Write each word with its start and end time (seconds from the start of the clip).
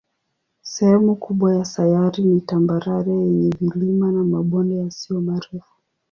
Sehemu 0.61 1.15
kubwa 1.15 1.55
ya 1.55 1.65
sayari 1.65 2.23
ni 2.23 2.41
tambarare 2.41 3.11
yenye 3.11 3.53
vilima 3.59 4.11
na 4.11 4.23
mabonde 4.23 4.75
yasiyo 4.75 5.21
marefu. 5.21 5.69